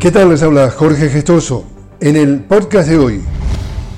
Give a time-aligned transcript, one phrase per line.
[0.00, 0.30] ¿Qué tal?
[0.30, 1.66] Les habla Jorge Gestoso.
[2.00, 3.20] En el podcast de hoy,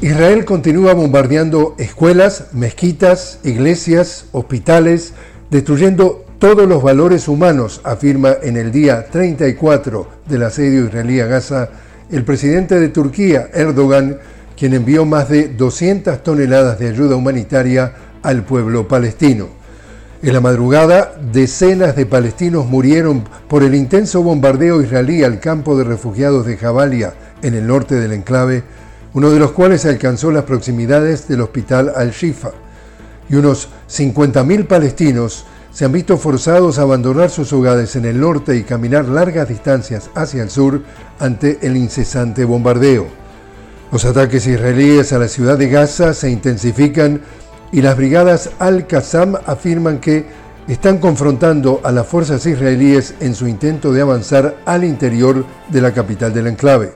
[0.01, 5.15] Israel continúa bombardeando escuelas, mezquitas, iglesias, hospitales,
[5.49, 11.69] destruyendo todos los valores humanos, afirma en el día 34 del asedio israelí a Gaza
[12.11, 14.19] el presidente de Turquía, Erdogan,
[14.59, 17.93] quien envió más de 200 toneladas de ayuda humanitaria
[18.25, 19.62] al pueblo palestino.
[20.23, 25.83] En la madrugada, decenas de palestinos murieron por el intenso bombardeo israelí al campo de
[25.83, 28.63] refugiados de Jabalia, en el norte del enclave,
[29.15, 32.53] uno de los cuales alcanzó las proximidades del hospital Al-Shifa.
[33.29, 38.57] Y unos 50.000 palestinos se han visto forzados a abandonar sus hogares en el norte
[38.57, 40.83] y caminar largas distancias hacia el sur
[41.19, 43.09] ante el incesante bombardeo.
[43.91, 47.23] Los ataques israelíes a la ciudad de Gaza se intensifican
[47.73, 50.27] y las brigadas Al-Qassam afirman que
[50.69, 55.93] están confrontando a las fuerzas israelíes en su intento de avanzar al interior de la
[55.93, 56.93] capital del enclave.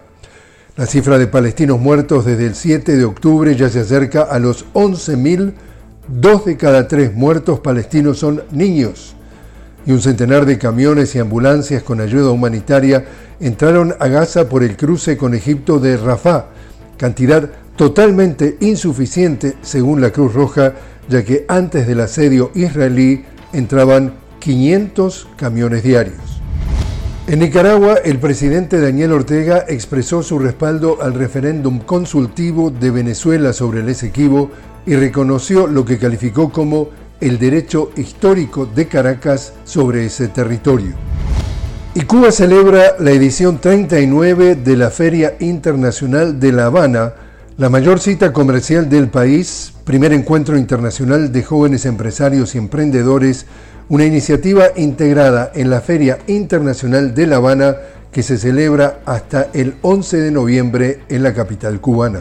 [0.76, 4.66] La cifra de palestinos muertos desde el 7 de octubre ya se acerca a los
[4.74, 5.54] 11.000.
[6.06, 9.16] Dos de cada tres muertos palestinos son niños.
[9.86, 13.06] Y un centenar de camiones y ambulancias con ayuda humanitaria
[13.40, 16.46] entraron a Gaza por el cruce con Egipto de Rafah,
[16.96, 20.74] cantidad totalmente insuficiente según la Cruz Roja,
[21.08, 26.36] ya que antes del asedio israelí entraban 500 camiones diarios.
[27.28, 33.80] En Nicaragua, el presidente Daniel Ortega expresó su respaldo al referéndum consultivo de Venezuela sobre
[33.80, 34.50] el Esequibo
[34.86, 41.05] y reconoció lo que calificó como el derecho histórico de Caracas sobre ese territorio.
[41.96, 47.14] Y Cuba celebra la edición 39 de la Feria Internacional de La Habana,
[47.56, 53.46] la mayor cita comercial del país, primer encuentro internacional de jóvenes empresarios y emprendedores,
[53.88, 57.76] una iniciativa integrada en la Feria Internacional de La Habana
[58.12, 62.20] que se celebra hasta el 11 de noviembre en la capital cubana.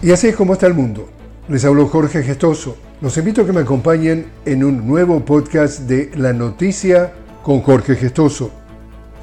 [0.00, 1.10] Y así es como está el mundo.
[1.50, 2.78] Les habló Jorge Gestoso.
[3.02, 7.12] Los invito a que me acompañen en un nuevo podcast de La Noticia
[7.44, 8.50] con Jorge Gestoso.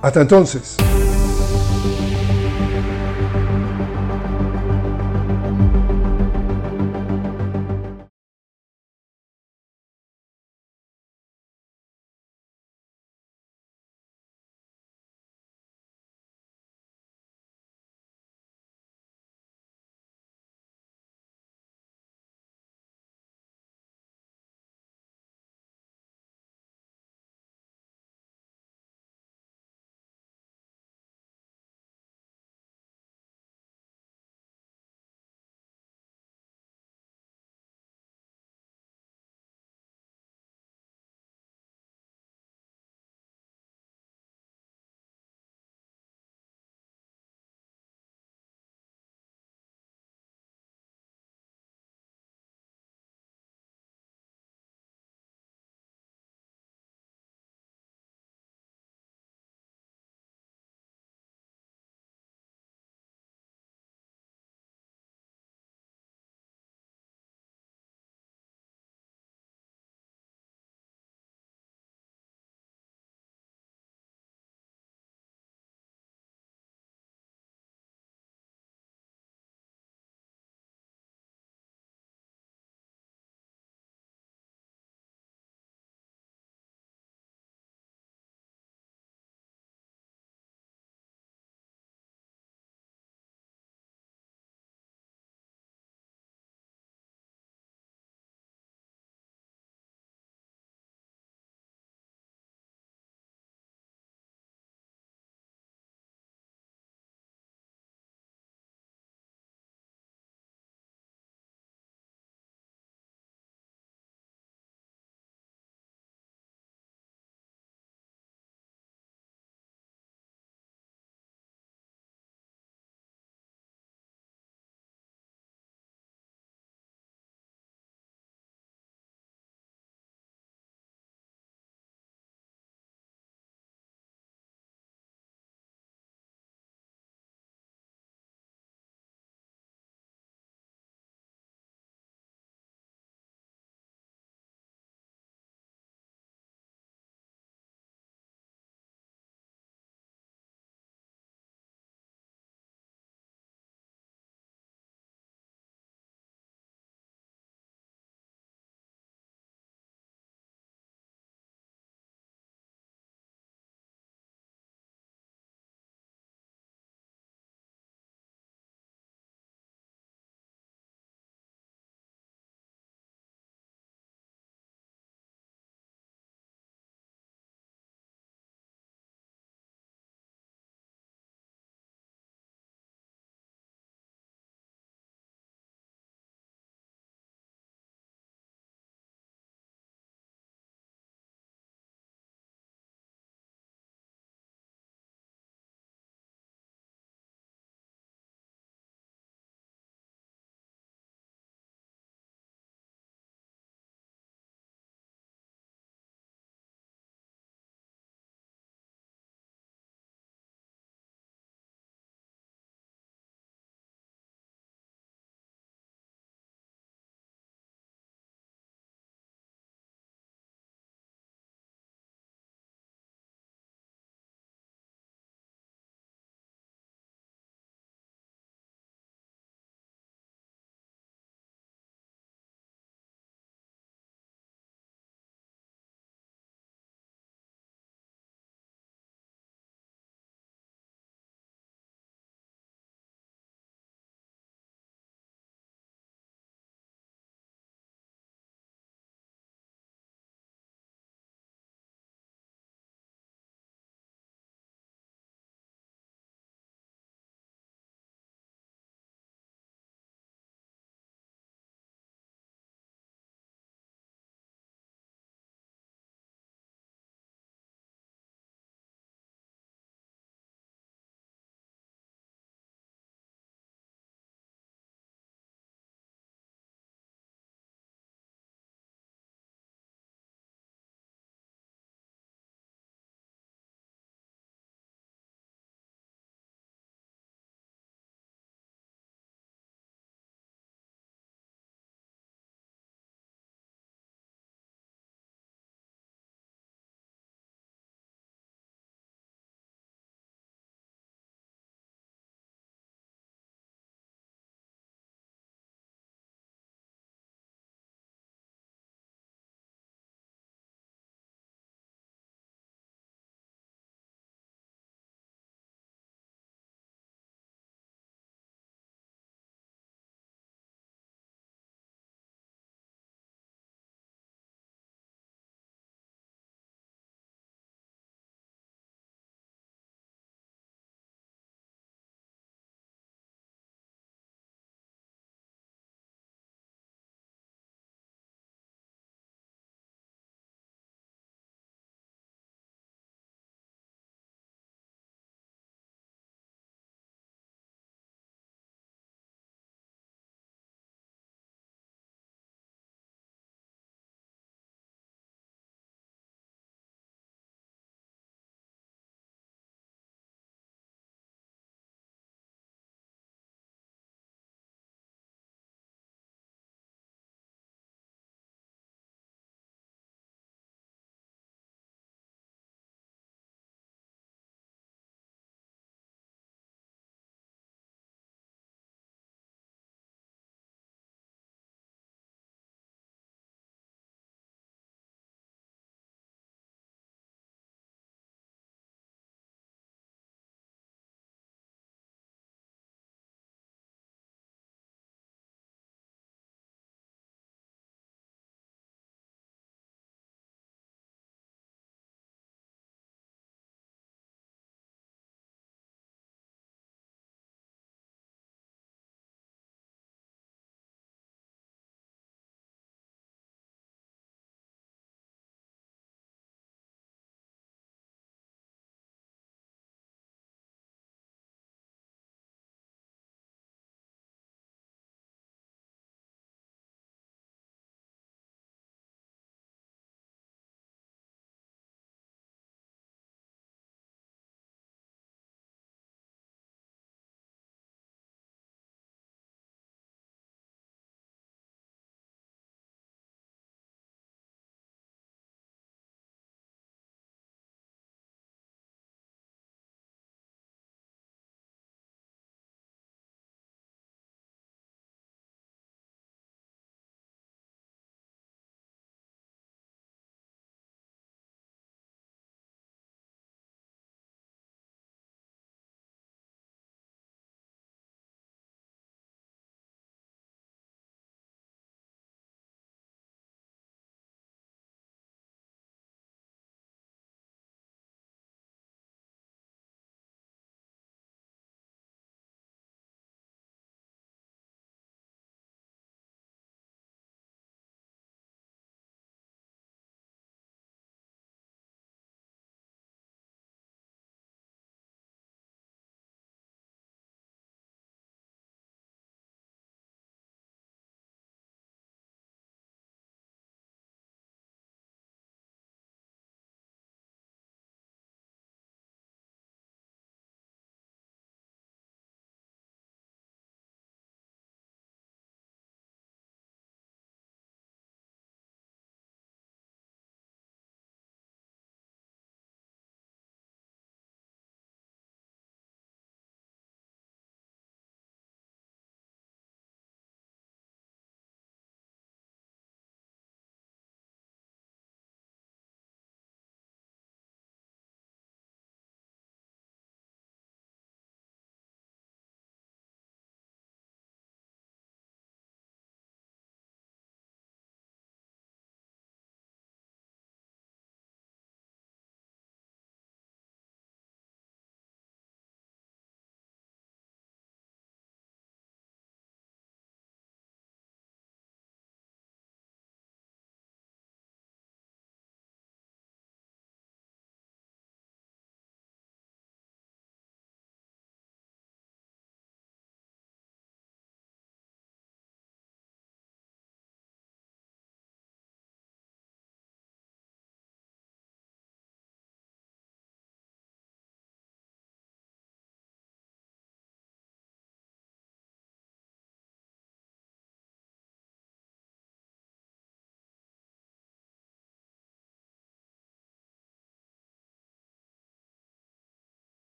[0.00, 0.76] Hasta entonces.